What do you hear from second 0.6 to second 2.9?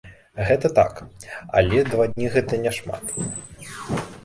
так, але два дні гэта не